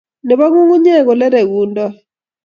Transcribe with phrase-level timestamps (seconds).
[0.27, 1.93] Nebo ngungunyek Oleregundoi